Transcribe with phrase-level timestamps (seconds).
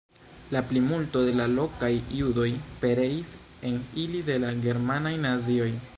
[0.53, 1.91] La plimulto de la lokaj
[2.21, 2.47] judoj
[2.85, 3.35] pereis
[3.71, 5.69] en ili de la germanaj nazioj.